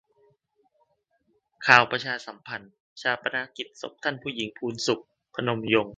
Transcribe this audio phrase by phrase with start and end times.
[1.65, 5.01] ข่าวประชาสัมพันธ์: ฌาปนกิจศพท่านผู้หญิงพูนศุข
[5.35, 5.89] พนมยงค์